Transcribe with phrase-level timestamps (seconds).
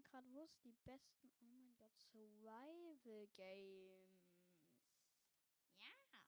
[0.00, 1.30] mal gerade, wo es die besten.
[1.40, 4.32] Oh mein Gott, Survival Games.
[5.76, 6.18] Ja.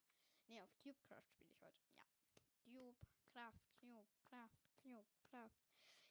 [0.47, 1.89] Nee, auf Cubecraft spiele ich heute.
[1.95, 2.05] Ja.
[2.65, 2.99] Cube,
[3.33, 5.57] Craft, Cube, Craft, Cube, Craft.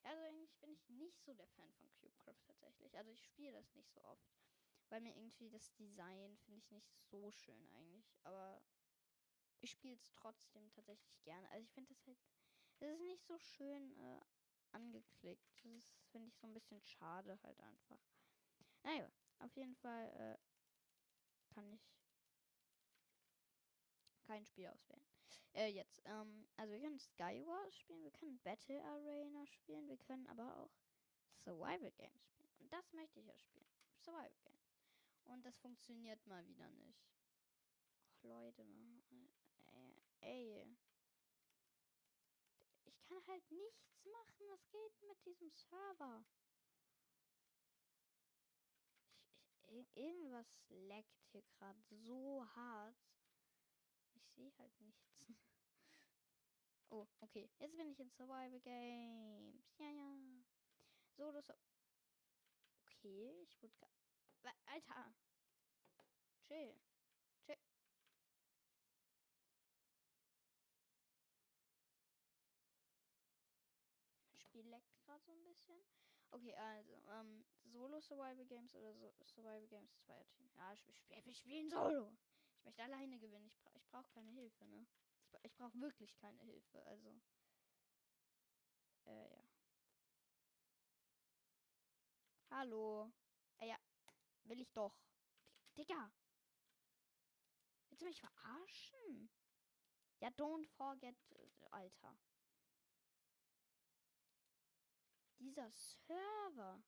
[0.03, 2.97] Ja, also eigentlich bin ich nicht so der Fan von Cubecraft tatsächlich.
[2.97, 4.33] Also ich spiele das nicht so oft.
[4.89, 8.11] Weil mir irgendwie das Design finde ich nicht so schön eigentlich.
[8.23, 8.61] Aber
[9.61, 11.47] ich spiele es trotzdem tatsächlich gerne.
[11.51, 12.17] Also ich finde das halt.
[12.79, 14.19] Es ist nicht so schön äh,
[14.73, 15.43] angeklickt.
[15.63, 17.99] Das finde ich so ein bisschen schade halt einfach.
[18.83, 21.81] Naja, auf jeden Fall äh, kann ich
[24.23, 25.05] kein Spiel auswählen.
[25.53, 30.25] Äh, jetzt, ähm, also wir können Skywars spielen, wir können Battle Arena spielen, wir können
[30.27, 30.71] aber auch
[31.43, 32.53] Survival Games spielen.
[32.59, 33.67] Und das möchte ich ja spielen.
[33.99, 34.71] Survival Games.
[35.25, 37.05] Und das funktioniert mal wieder nicht.
[38.03, 38.65] Ach, Leute,
[39.71, 40.77] ey, ey.
[43.11, 44.47] Kann halt nichts machen.
[44.47, 46.23] Was geht mit diesem Server?
[49.67, 52.95] Ich, ich, irgendwas leckt hier gerade so hart.
[54.13, 55.19] Ich sehe halt nichts.
[56.89, 57.49] oh, okay.
[57.59, 59.77] Jetzt bin ich in Survival Games.
[59.77, 60.17] Ja, ja.
[61.17, 61.51] So, das.
[62.85, 63.75] Okay, ich wurde.
[64.67, 65.13] Alter.
[66.47, 66.79] Chill.
[74.31, 75.85] Mein Spiel leckt gerade so ein bisschen.
[76.31, 80.49] Okay, also, ähm, Solo Survival Games oder so Survival Games Zweier Team.
[80.55, 82.17] Ja, ich, ich, ich spiele Solo.
[82.57, 83.47] Ich möchte alleine gewinnen.
[83.47, 84.87] Ich, ich brauche keine Hilfe, ne?
[85.25, 87.21] Ich, ich brauche wirklich keine Hilfe, also.
[89.05, 89.43] Äh, ja.
[92.49, 93.11] Hallo.
[93.59, 93.77] Äh, ja.
[94.43, 94.95] Will ich doch.
[95.77, 96.11] Digga.
[97.89, 99.29] Willst du mich verarschen?
[100.19, 102.17] Ja, don't forget, äh, Alter.
[105.41, 106.83] Dieser Server.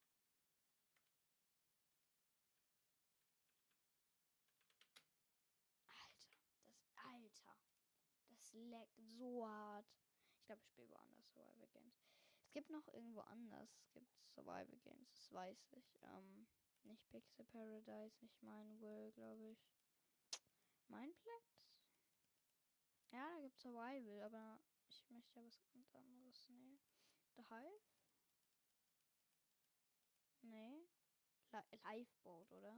[5.88, 6.38] Alter,
[6.68, 7.58] das Alter.
[8.30, 9.88] Das leckt so hart.
[10.38, 11.96] Ich glaube, ich spiele woanders Survival Games.
[12.46, 13.75] Es gibt noch irgendwo anders.
[13.80, 15.97] Es gibt Survival Games, das weiß ich.
[16.03, 16.47] Ähm,
[16.84, 19.68] nicht Pixel Paradise, nicht mein Will, glaube ich.
[20.90, 21.66] Mindplex?
[23.09, 25.59] Ja, da gibt es Survival, aber ich möchte ja was
[25.96, 26.50] anderes.
[26.50, 26.78] Nee.
[27.36, 27.93] The Hive?
[30.44, 30.88] Nee.
[31.52, 32.78] Li Lifeboat, oder?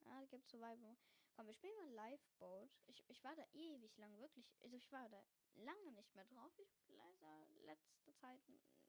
[0.00, 0.96] Ja, da gibt es Survival.
[1.34, 2.70] Komm, wir spielen mal Lifeboat.
[2.86, 4.46] Ich, ich war da ewig lang, wirklich.
[4.60, 5.24] Also ich war da
[5.54, 6.52] lange nicht mehr drauf.
[6.58, 8.40] Ich habe leider letzte Zeit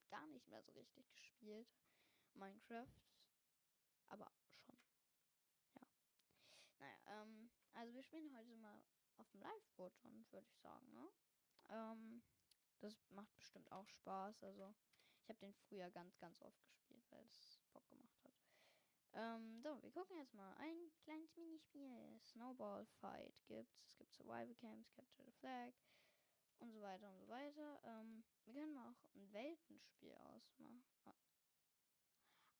[0.09, 1.67] gar nicht mehr so richtig gespielt.
[2.33, 3.01] Minecraft.
[4.07, 4.31] Aber
[4.65, 4.77] schon.
[5.75, 5.87] Ja.
[6.79, 8.81] Naja, ähm, also wir spielen heute mal
[9.17, 11.09] auf dem Liveboot schon, würde ich sagen, ne?
[11.69, 12.23] Ähm,
[12.79, 14.43] das macht bestimmt auch Spaß.
[14.43, 14.75] Also,
[15.25, 18.33] ich habe den früher ganz, ganz oft gespielt, weil es Bock gemacht hat.
[19.13, 20.53] Ähm, so, wir gucken jetzt mal.
[20.57, 22.19] Ein kleines Minispiel.
[22.21, 23.87] Snowball Fight gibt's.
[23.87, 25.73] Es gibt Survival Camps, Capture the Flag
[26.59, 27.81] und so weiter und so weiter.
[27.85, 30.85] Ähm, wir können mal auch ein Weltenspiel ausmachen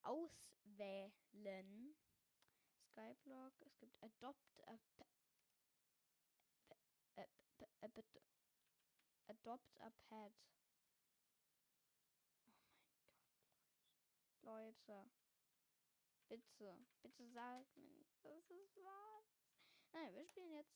[0.02, 1.96] auswählen.
[2.90, 4.78] Skyblock, es gibt Adopt a,
[9.28, 10.32] Adopt a Pet.
[12.38, 15.10] Oh mein Gott, Leute.
[16.28, 19.24] Bitte, bitte sagt mir nicht, dass es was.
[19.92, 20.72] Nein, wir spielen jetzt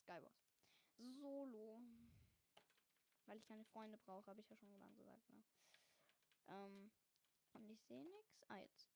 [0.00, 0.48] Skywars.
[0.96, 1.82] Solo.
[3.26, 5.44] Weil ich keine Freunde brauche, habe ich ja schon lange gesagt, ne?
[6.48, 6.90] Ähm,
[7.52, 8.42] und ich sehe nichts.
[8.48, 8.88] Ah, jetzt.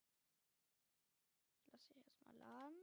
[1.66, 2.78] Lass ich erstmal laden.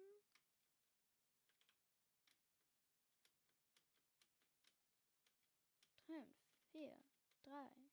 [6.05, 6.37] Fünf,
[6.71, 6.97] vier,
[7.43, 7.86] drei,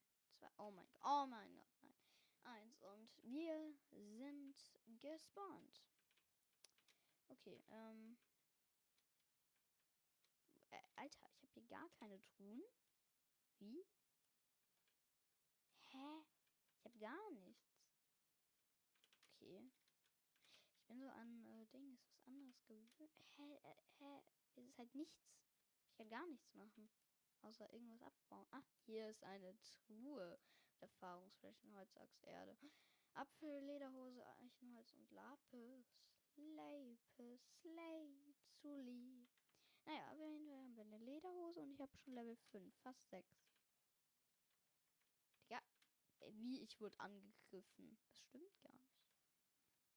[0.45, 0.65] zwei.
[0.65, 1.03] Oh mein Gott.
[1.05, 1.67] Oh mein Gott.
[1.83, 1.95] Nein.
[2.45, 2.83] Eins.
[2.83, 4.55] Und wir sind
[5.01, 5.83] gespawnt.
[7.29, 8.19] Okay, ähm.
[10.71, 12.63] Äh, Alter, ich habe hier gar keine Truhen.
[13.59, 13.85] Wie?
[15.91, 16.25] Hä?
[16.77, 17.81] Ich habe gar nichts.
[19.33, 19.71] Okay.
[20.77, 22.95] Ich bin so an äh, Ding, ist was anderes gewöhnt.
[23.37, 24.23] Hä, äh, hä,
[24.57, 25.25] ist es halt nichts.
[25.87, 26.91] Ich kann gar nichts machen.
[27.45, 28.47] Außer irgendwas abbauen.
[28.51, 30.39] Ah, hier ist eine Truhe.
[30.81, 32.57] Erfahrungsflächen, Holz, Axt, Erde.
[33.15, 35.87] Apfel, Lederhose, Eichenholz und Lapis.
[36.37, 39.29] Lapis, Lazuli.
[39.87, 43.45] Naja, aber hinterher haben wir eine Lederhose und ich habe schon Level 5, fast 6
[46.33, 47.99] wie ich wurde angegriffen.
[48.01, 49.03] Das stimmt gar nicht.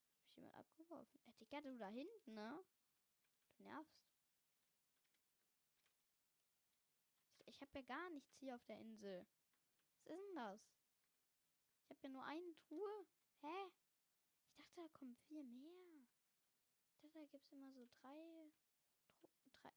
[0.10, 1.22] Hat mich jemand abgeworfen.
[1.26, 2.64] Ey, Digga, du da hinten, ne?
[3.58, 4.07] Du nervst.
[7.58, 9.26] Ich, habe ja gar nichts hier auf der Insel.
[10.06, 10.62] ist denn das?
[11.82, 13.08] Ich habe ja nur eine Truhe.
[13.42, 13.72] Hä?
[14.58, 16.08] Ich dachte, da kommen viel mehr.
[17.02, 18.52] Ich dachte, da gibt es immer so drei,
[19.62, 19.74] drei,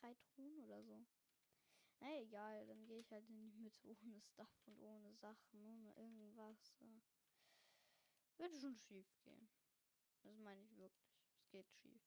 [0.00, 1.02] drei Truhen oder so.
[2.00, 5.94] Na egal, dann gehe ich halt in die Mitte ohne Stuff und ohne Sachen, ohne
[5.96, 6.74] irgendwas.
[6.80, 7.00] Äh.
[8.36, 9.48] Wird schon schief gehen.
[10.24, 11.24] Das meine ich wirklich.
[11.38, 12.02] Es geht schief.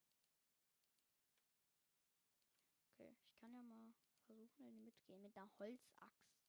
[2.93, 3.75] Okay, ich kann ja mal
[4.55, 6.41] versuchen, in die Mitte gehen mit einer Holzaxt.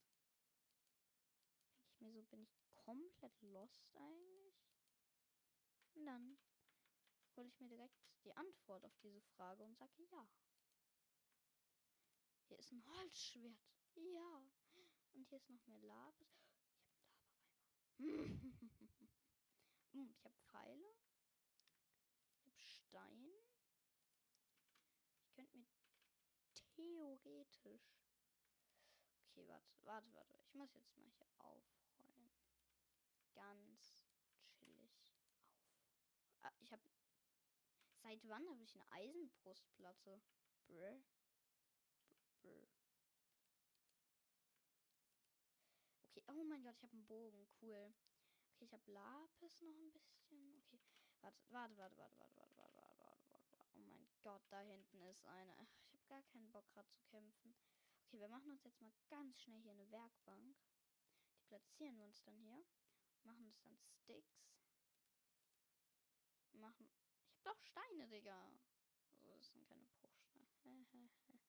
[1.88, 4.54] Denke ich mir so, bin ich komplett lost eigentlich?
[5.94, 6.38] Und dann
[7.36, 10.28] hole ich mir direkt die Antwort auf diese Frage und sage ja.
[12.48, 13.58] Hier ist ein Holzschwert.
[13.94, 14.42] Ja.
[15.14, 16.28] Und hier ist noch mehr Lapis.
[17.98, 19.08] Ich habe einen Lava-Eimer.
[19.92, 20.94] Hm, ich habe Pfeile.
[22.34, 23.32] Ich habe Stein.
[25.22, 25.66] Ich könnte mir
[26.76, 27.95] theoretisch.
[29.36, 30.34] Okay, warte, warte, warte.
[30.38, 32.32] Ich muss jetzt mal hier aufräumen.
[33.34, 34.02] Ganz
[34.48, 35.44] chillig auf.
[36.40, 36.82] Ah, ich habe.
[37.98, 40.22] Seit wann habe ich eine Eisenbrustplatte?
[40.66, 41.02] Brr.
[42.40, 42.66] Brr.
[46.04, 47.46] Okay, oh mein Gott, ich habe einen Bogen.
[47.60, 47.92] Cool.
[48.54, 50.64] Okay, ich habe Lapis noch ein bisschen.
[50.64, 50.80] Okay,
[51.20, 53.70] warte, warte, warte, warte, warte, warte, warte, warte, warte, warte.
[53.74, 55.68] Oh mein Gott, da hinten ist eine.
[55.84, 57.54] Ich habe gar keinen Bock gerade zu kämpfen.
[58.16, 60.56] Okay, wir machen uns jetzt mal ganz schnell hier eine Werkbank.
[61.36, 62.64] Die platzieren wir uns dann hier.
[63.24, 64.48] Machen uns dann Sticks.
[66.52, 66.88] Machen.
[67.28, 68.58] Ich habe doch Steine, Digga.
[69.20, 70.48] Also das sind keine Bruchsteine.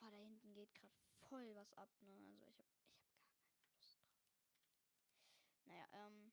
[0.00, 0.94] Oh, da hinten geht gerade
[1.28, 2.16] voll was ab, ne?
[2.16, 4.32] Also ich habe ich hab gar keine Lust drauf.
[5.66, 6.32] Naja, ähm.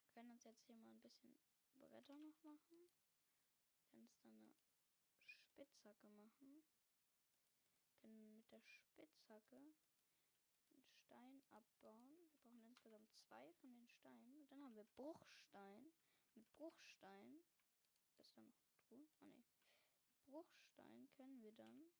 [0.00, 1.36] Wir können uns jetzt hier mal ein bisschen
[1.76, 2.90] Bretter noch machen.
[3.90, 4.71] Kannst dann eine
[5.52, 6.64] Spitzhacke machen.
[8.00, 9.74] Können mit der Spitzhacke
[10.70, 12.18] einen Stein abbauen.
[12.18, 14.38] Wir brauchen insgesamt zwei von den Steinen.
[14.38, 15.92] Und dann haben wir Bruchstein.
[16.34, 17.44] Mit Bruchstein.
[18.16, 18.56] Ist da noch
[18.86, 19.06] Truhe?
[19.20, 19.44] Oh ne.
[20.06, 21.90] Mit Bruchstein können wir dann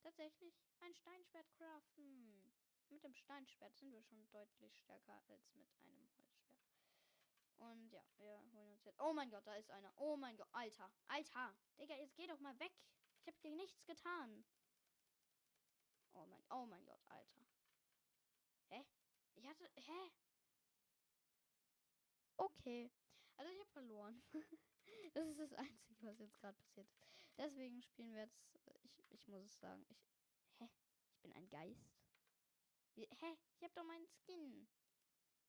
[0.00, 2.52] tatsächlich ein Steinschwert craften.
[2.88, 6.31] Mit dem Steinschwert sind wir schon deutlich stärker als mit einem Holzschwert.
[7.70, 9.00] Und ja, wir holen uns jetzt.
[9.00, 9.92] Oh mein Gott, da ist einer.
[9.96, 10.90] Oh mein Gott, Alter.
[11.06, 11.54] Alter.
[11.78, 12.72] Digga, jetzt geh doch mal weg.
[13.20, 14.44] Ich hab dir nichts getan.
[16.14, 17.46] Oh mein, oh mein Gott, Alter.
[18.70, 18.84] Hä?
[19.34, 19.70] Ich hatte.
[19.76, 20.10] Hä?
[22.36, 22.90] Okay.
[23.36, 24.22] Also ich habe verloren.
[25.14, 27.06] Das ist das Einzige, was jetzt gerade passiert ist.
[27.36, 28.40] Deswegen spielen wir jetzt.
[28.82, 29.84] Ich, ich muss es sagen.
[29.88, 30.06] Ich.
[30.58, 30.68] Hä?
[31.10, 31.92] Ich bin ein Geist.
[32.94, 33.38] Wie, hä?
[33.56, 34.68] Ich habe doch meinen Skin.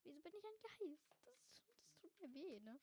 [0.04, 1.10] Wieso bin ich ein Geist?
[1.26, 1.73] Das, das
[2.24, 2.80] mir weh, ne?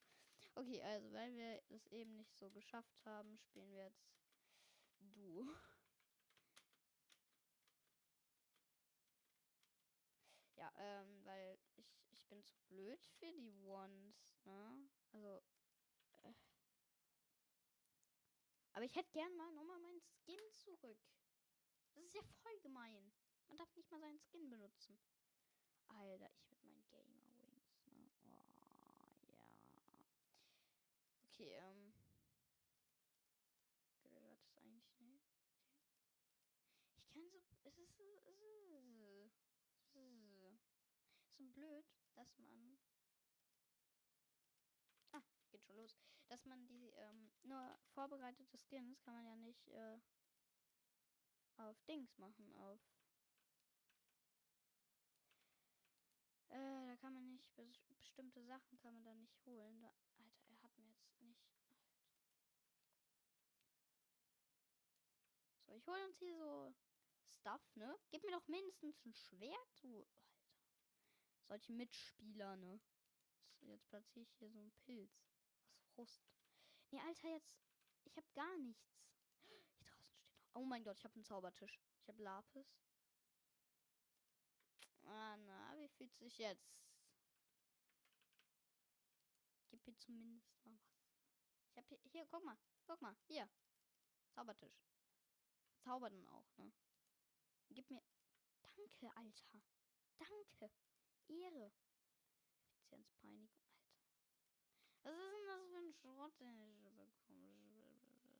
[0.55, 4.11] Okay, also, weil wir es eben nicht so geschafft haben, spielen wir jetzt
[4.99, 5.47] du.
[10.57, 14.87] Ja, ähm, weil ich, ich bin zu blöd für die Ones, ne?
[15.11, 15.41] Also,
[18.73, 20.99] aber ich hätte gern mal nochmal meinen Skin zurück.
[21.93, 23.11] Das ist ja voll gemein.
[23.47, 24.99] Man darf nicht mal seinen Skin benutzen.
[25.87, 27.83] Alter, ich mit meinen Gamer Wings.
[27.85, 28.01] Ne?
[28.23, 28.45] Oh, ja.
[31.41, 31.93] Okay, ähm.
[34.03, 34.99] Gehört das eigentlich?
[34.99, 35.19] Ne?
[36.97, 37.01] Okay.
[37.01, 37.57] Ich kann so.
[37.63, 38.21] Es ist so.
[38.27, 40.21] Es ist, es ist
[41.37, 42.77] so blöd, dass man
[45.49, 45.97] geht schon los.
[46.29, 49.99] Dass man die ähm, nur vorbereitete Skins kann man ja nicht äh,
[51.57, 52.79] auf Dings machen, auf
[56.51, 59.79] äh, da kann man nicht bes bestimmte Sachen kann man da nicht holen.
[59.81, 61.41] Da, Alter, er hat mir jetzt nicht.
[61.67, 61.91] Alter.
[65.71, 66.75] So, ich hole uns hier so
[67.29, 67.97] Stuff, ne?
[68.09, 70.43] Gib mir doch mindestens ein Schwert, du Alter.
[71.47, 72.81] Solche Mitspieler, ne?
[73.61, 75.29] Jetzt platziere ich hier so einen Pilz.
[75.77, 76.25] Aus Frust.
[76.89, 77.57] Nee, Alter, jetzt.
[78.03, 78.99] Ich habe gar nichts.
[79.47, 80.55] Hier draußen steht noch.
[80.55, 81.79] Oh mein Gott, ich habe einen Zaubertisch.
[82.01, 82.67] Ich habe Lapis.
[85.03, 86.75] Ah, na, wie fühlt sich jetzt?
[89.69, 90.97] Gib mir zumindest mal was.
[91.69, 92.57] Ich habe hier, hier, guck mal.
[92.87, 93.49] Guck mal, hier.
[94.31, 94.90] Zaubertisch.
[95.83, 96.71] Zaubern auch, ne?
[97.69, 98.01] Gib mir.
[98.61, 99.61] Danke, Alter.
[100.17, 100.71] Danke.
[101.27, 101.71] Ehre.
[102.91, 104.07] Effizienzpeinigung, Alter.
[106.17, 106.43] Was ist
[106.83, 107.47] denn das für ein Schrott, den
[107.89, 108.39] ich bekomme?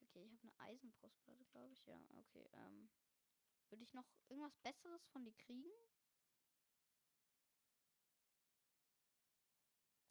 [0.00, 1.86] Okay, ich habe eine Eisenbrustplatte, glaube ich.
[1.86, 2.48] Ja, okay.
[2.52, 2.90] Ähm,
[3.70, 5.70] Würde ich noch irgendwas Besseres von dir kriegen?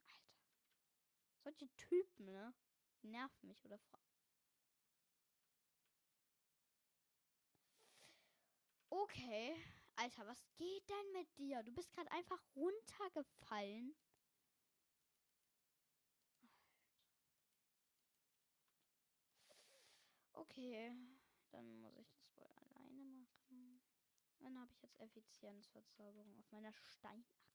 [0.08, 0.32] Alter.
[1.44, 2.54] Solche Typen, ne?
[3.02, 3.98] Die nerven mich oder fra
[8.92, 9.56] Okay.
[9.96, 11.64] Alter, was geht denn mit dir?
[11.64, 13.96] Du bist gerade einfach runtergefallen.
[20.34, 20.94] Okay,
[21.52, 23.82] dann muss ich das wohl alleine machen.
[24.40, 27.48] Dann habe ich jetzt Effizienzverzauberung auf meiner Steinaxt.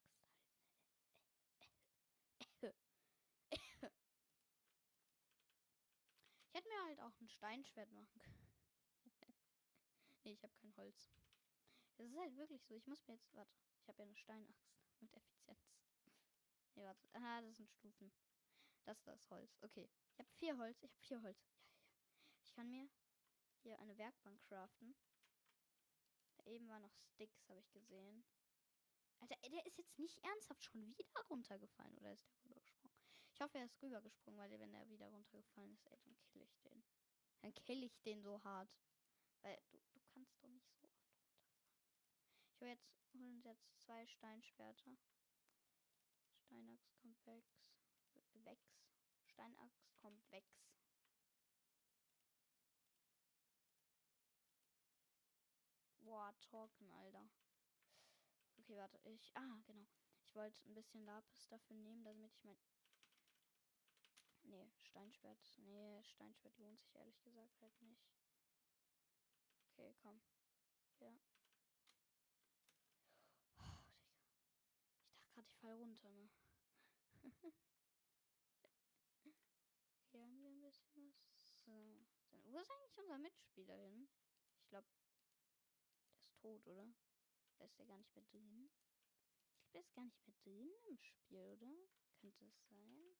[6.49, 8.46] Ich hätte mir halt auch ein Steinschwert machen können.
[10.27, 11.09] Nee, ich habe kein Holz.
[11.95, 12.75] Das ist halt wirklich so.
[12.75, 13.33] Ich muss mir jetzt.
[13.33, 13.55] Warte.
[13.79, 14.69] Ich habe ja eine Steinaxt
[14.99, 15.59] mit Effizienz.
[16.75, 17.07] Nee, warte.
[17.13, 18.13] Ah, das sind Stufen.
[18.85, 19.57] Das ist das Holz.
[19.63, 19.89] Okay.
[20.11, 20.77] Ich habe vier Holz.
[20.77, 21.43] Ich habe vier Holz.
[21.49, 22.37] Ja, ja.
[22.43, 22.87] Ich kann mir
[23.63, 24.95] hier eine Werkbank craften.
[26.37, 28.23] Da eben war noch Sticks, habe ich gesehen.
[29.17, 31.97] Alter, der ist jetzt nicht ernsthaft schon wieder runtergefallen.
[31.97, 32.95] Oder ist der rübergesprungen?
[33.31, 36.59] Ich hoffe, er ist rübergesprungen, weil wenn er wieder runtergefallen ist, ey, dann kill ich
[36.59, 36.83] den.
[37.41, 38.69] Dann kill ich den so hart.
[39.41, 40.97] Weil du, du kannst doch nicht so oft
[42.57, 44.97] ich hole jetzt, holen jetzt zwei Steinschwerter.
[46.47, 47.43] Steinaxt kommt weg.
[48.33, 48.59] Wex.
[49.27, 50.43] Steinaxt kommt weg.
[55.99, 57.29] Boah, trocken, Alter.
[58.57, 58.97] Okay, warte.
[59.03, 59.31] Ich.
[59.35, 59.85] Ah, genau.
[60.23, 62.57] Ich wollte ein bisschen Lapis dafür nehmen, damit ich mein.
[64.41, 65.59] Nee, Steinschwert.
[65.59, 68.16] Nee, Steinschwert lohnt sich ehrlich gesagt halt nicht.
[69.77, 70.19] Okay, komm.
[70.99, 71.13] Ja.
[75.35, 76.29] gerade, ich fall runter, ne?
[80.11, 81.61] Hier haben wir ein bisschen was.
[81.63, 82.07] So.
[82.45, 84.09] Wo ist eigentlich unser Mitspieler hin?
[84.57, 86.91] Ich glaube, der ist tot, oder?
[87.59, 88.71] Da ist der gar nicht mehr drin?
[89.61, 91.71] Ich glaube, der ist gar nicht mehr drin im Spiel, oder?
[92.15, 93.15] Könnte es sein?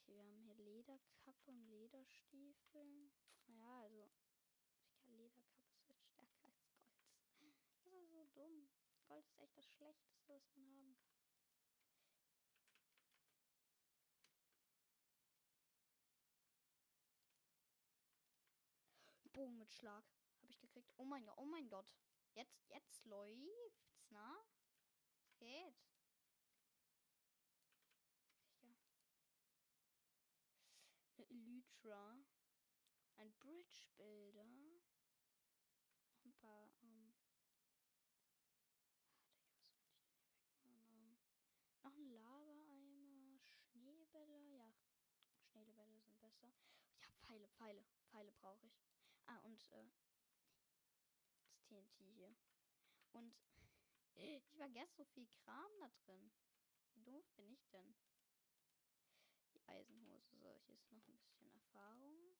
[0.00, 1.68] Okay, wir haben hier Lederkappe und
[2.08, 3.10] Lederstiefel.
[3.46, 4.10] Ja, also.
[5.06, 6.58] Lederkappe ist halt stärker als
[7.40, 8.68] das ist so dumm.
[9.06, 11.08] Gold ist echt das Schlechteste, was man haben kann.
[19.32, 20.04] Bogen mit Schlag.
[20.42, 20.92] Habe ich gekriegt.
[20.96, 21.86] Oh mein Gott, oh mein Gott.
[22.34, 24.36] Jetzt, jetzt läuft's, na?
[25.20, 25.76] Es geht.
[28.62, 28.76] Ja.
[31.30, 32.22] Eine Elytra.
[33.16, 34.44] Ein Bridge Builder.
[36.12, 37.14] Noch ein paar, ähm,
[40.64, 41.18] Ähm,
[41.82, 44.54] noch ein Lava-Eimer, Schneebälle.
[44.54, 44.70] Ja,
[45.40, 46.52] Schneebälle sind besser.
[47.00, 48.78] Ja, Pfeile, Pfeile, Pfeile brauche ich.
[49.26, 49.88] Ah, und äh,
[51.46, 52.36] das TNT hier.
[53.12, 53.34] Und
[54.16, 56.30] ich vergesse so viel Kram da drin.
[56.92, 57.96] Wie doof bin ich denn?
[59.68, 60.36] Eisenhose.
[60.38, 62.34] So, hier ist noch ein bisschen Erfahrung.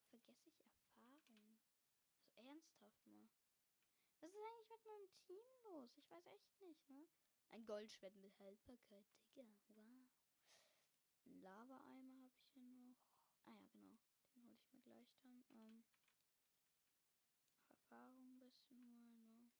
[0.00, 1.58] Wieso vergesse ich Erfahrung?
[2.34, 3.28] Also ernsthaft mal.
[4.20, 5.96] Was ist eigentlich mit meinem Team los?
[5.96, 7.08] Ich weiß echt nicht, ne?
[7.50, 9.46] Ein Goldschwert mit Haltbarkeit, Digga.
[9.68, 10.06] Wow.
[11.24, 12.96] Ein Lava-Eimer habe ich hier noch.
[13.44, 13.98] Ah ja, genau.
[14.34, 15.44] Den hole ich mir gleich dann.
[15.50, 15.84] Ähm,
[17.66, 19.50] Erfahrung ein bisschen holen, ne?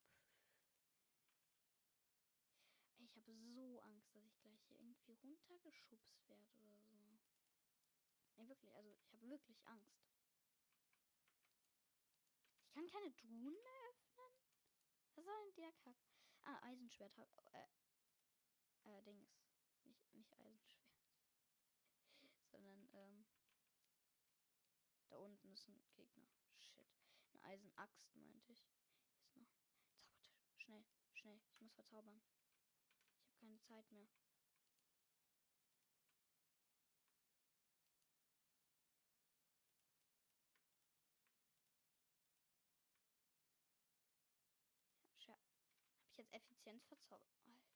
[2.99, 7.20] Ich habe so Angst, dass ich gleich hier irgendwie runtergeschubst werde oder so.
[8.37, 8.75] Ne, wirklich.
[8.75, 10.08] Also, ich habe wirklich Angst.
[12.62, 13.88] Ich kann keine Truhen mehr
[15.18, 15.97] was soll denn der Kack?
[16.44, 17.12] Ah, Eisenschwert.
[17.18, 17.66] Äh,
[18.85, 19.28] äh, Dings.
[19.82, 20.94] Nicht, nicht Eisenschwert.
[22.52, 23.26] Sondern, ähm.
[25.08, 26.28] Da unten ist ein Gegner.
[26.61, 26.87] Shit.
[27.32, 28.64] Eine Eisenaxt, meinte ich.
[29.32, 29.75] Hier ist noch.
[29.90, 30.32] Zaubertisch.
[30.58, 31.40] Schnell, schnell.
[31.50, 32.23] Ich muss verzaubern.
[33.69, 34.09] Ich habe keine Zeit mehr.
[46.19, 47.39] jetzt Effizienz verzaubert?
[47.47, 47.73] Alter.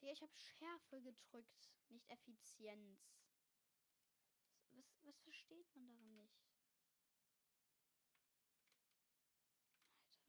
[0.00, 3.00] Ich habe Schärfe gedrückt, nicht Effizienz.
[4.72, 6.34] Was, was versteht man daran nicht?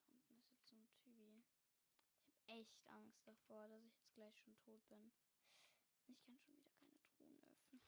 [0.08, 1.44] Alter, da unten ist jetzt so ein Typi.
[2.46, 5.12] Ich habe echt Angst davor, dass ich jetzt gleich schon tot bin.
[6.08, 7.82] Ich kann schon wieder keine Truhen öffnen.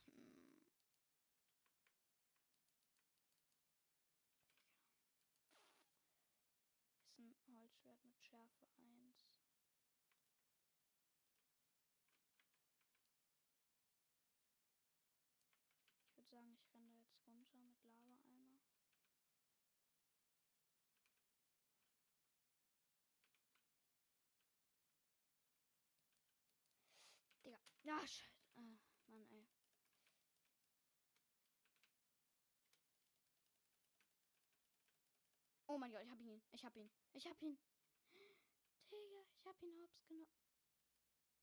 [7.18, 7.36] Hm.
[7.48, 9.16] ein Holzschwert mit Schärfe 1.
[16.06, 18.60] Ich würde sagen, ich renne da jetzt runter mit Lava-Eimer.
[27.48, 27.77] Digga.
[27.88, 28.28] Ja, shit.
[28.58, 29.48] Ah, Mann, ey.
[35.68, 36.44] Oh mein Gott, ich hab ihn.
[36.52, 36.92] Ich hab ihn.
[37.14, 37.58] Ich hab ihn.
[38.92, 40.28] Digga, ich hab ihn hops genommen.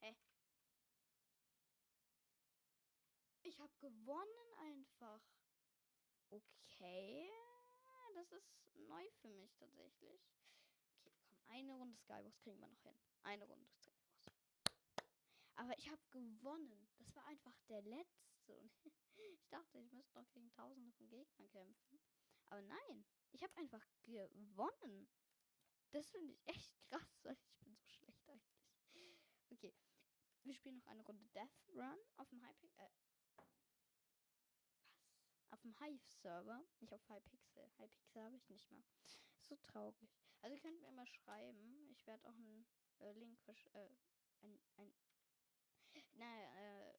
[0.00, 0.14] Hä?
[3.42, 5.22] Ich hab gewonnen einfach.
[6.28, 7.30] Okay.
[8.16, 10.20] Das ist neu für mich tatsächlich.
[11.00, 12.98] Okay, komm, eine Runde Skybox kriegen wir noch hin.
[13.22, 13.93] Eine Runde Skybox.
[15.56, 16.88] Aber ich habe gewonnen.
[16.98, 18.58] Das war einfach der letzte.
[18.58, 18.72] Und
[19.16, 22.00] ich dachte, ich müsste noch gegen tausende von Gegnern kämpfen.
[22.46, 25.08] Aber nein, ich habe einfach gewonnen.
[25.90, 28.64] Das finde ich echt krass, weil ich bin so schlecht eigentlich.
[29.50, 29.74] Okay,
[30.42, 32.84] wir spielen noch eine Runde Death Run auf dem Hypixel.
[32.84, 32.90] Äh,
[33.36, 33.62] was?
[35.50, 36.64] Auf dem Hive-Server.
[36.80, 37.70] Nicht auf Hypixel.
[37.78, 38.84] Hypixel habe ich nicht mehr.
[39.04, 40.10] Ist so traurig.
[40.42, 41.88] Also ihr könnt mir immer schreiben.
[41.90, 42.66] Ich werde auch einen
[42.98, 43.88] äh, Link äh,
[44.42, 44.92] ein, ein
[46.14, 46.94] naja, äh,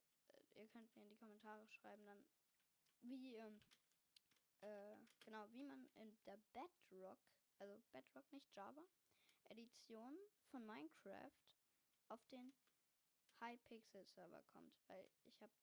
[0.55, 2.25] ihr könnt mir in die Kommentare schreiben dann,
[3.01, 3.61] wie, ähm,
[4.61, 7.19] äh, genau, wie man in der Bedrock,
[7.59, 8.83] also Bedrock, nicht Java,
[9.45, 10.17] Edition
[10.49, 11.31] von Minecraft
[12.09, 12.53] auf den
[13.39, 15.53] Hypixel Server kommt, weil ich habe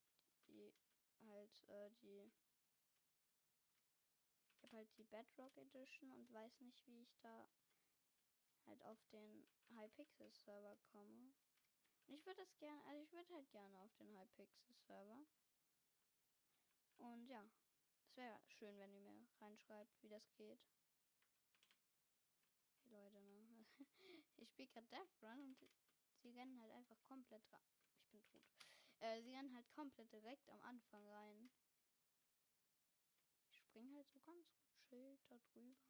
[0.48, 0.72] die
[1.26, 2.30] halt äh, die
[4.56, 7.48] ich habe halt die Bedrock Edition und weiß nicht, wie ich da
[8.66, 11.32] halt auf den Hypixel Server komme.
[12.12, 15.24] Ich würde das gerne, also ich würde halt gerne auf den Hypixel Server.
[16.98, 17.42] Und ja,
[18.02, 20.60] das wäre schön, wenn ihr mir reinschreibt, wie das geht.
[22.84, 23.66] Hey Leute, ne?
[24.36, 25.58] Ich spiele gerade Death Run und
[26.20, 27.42] sie rennen halt einfach komplett
[27.96, 28.42] Ich bin tot.
[29.00, 31.50] Äh, sie rennen halt komplett direkt am Anfang rein.
[33.46, 35.80] Ich springe halt so ganz gut Schild da drüber.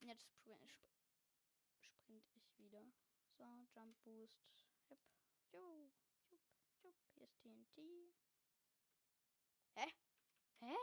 [0.00, 2.84] Und jetzt spring, sp sprint ich wieder.
[3.38, 4.50] So, Jump Boost.
[4.90, 4.98] Yep.
[5.52, 5.90] Jo,
[6.30, 6.42] jupp,
[6.82, 7.78] jupp, hier ist TNT.
[9.76, 9.86] Hä?
[10.60, 10.76] Hä?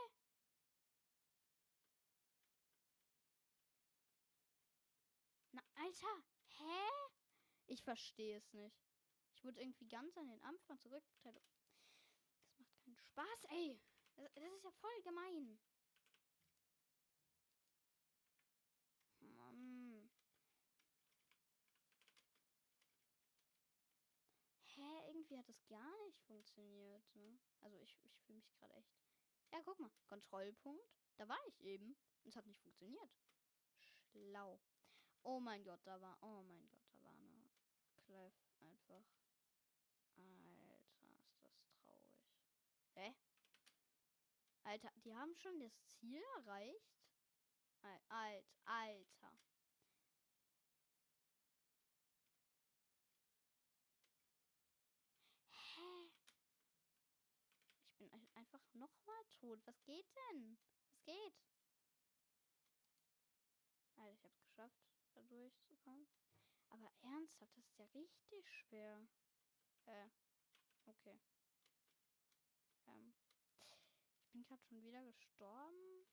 [5.52, 6.22] Na, Alter,
[6.58, 6.88] hä?
[7.66, 8.88] Ich verstehe es nicht.
[9.34, 11.36] Ich wurde irgendwie ganz an den Anfang zurückgeteilt.
[12.46, 13.80] Das macht keinen Spaß, ey.
[14.16, 15.60] Das, das ist ja voll gemein.
[19.20, 20.10] Mann.
[24.74, 27.14] Hä, irgendwie hat das gar nicht funktioniert.
[27.14, 27.38] Ne?
[27.60, 28.96] Also ich, ich fühle mich gerade echt.
[29.52, 29.90] Ja, guck mal.
[30.06, 30.88] Kontrollpunkt.
[31.16, 31.96] Da war ich eben.
[32.22, 33.10] Und es hat nicht funktioniert.
[34.10, 34.60] Schlau.
[35.22, 36.16] Oh mein Gott, da war.
[36.22, 37.50] Oh mein Gott, da war eine
[38.04, 39.04] Clef einfach.
[40.16, 40.78] Alter,
[41.18, 42.16] ist das traurig.
[42.94, 43.14] Hä?
[44.64, 46.98] Alter, die haben schon das Ziel erreicht?
[48.08, 49.38] Alt, Alter.
[55.52, 56.10] Hä?
[57.90, 58.10] Ich bin
[59.08, 59.66] einfach noch mal tot.
[59.66, 60.58] Was geht denn?
[60.86, 61.34] Was geht?
[63.96, 64.76] Alter, ich hab's geschafft,
[65.14, 66.06] da durchzukommen.
[66.70, 69.08] Aber ernsthaft, das ist ja richtig schwer.
[69.86, 70.08] Äh,
[70.86, 71.18] okay.
[72.86, 73.14] Ähm,
[74.20, 76.06] ich bin gerade schon wieder gestorben.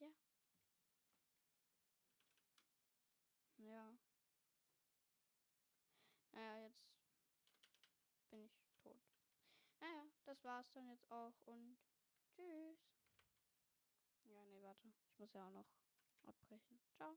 [0.00, 0.08] Ja.
[3.56, 3.96] Ja.
[6.32, 6.82] Naja, jetzt
[8.30, 9.00] bin ich tot.
[9.80, 10.10] Naja,
[10.44, 11.78] das war's dann jetzt auch und
[12.36, 12.78] tschüss.
[14.24, 14.88] Ja, nee, warte.
[15.08, 15.66] Ich muss ja auch noch
[16.26, 16.78] abbrechen.
[16.96, 17.12] Ciao.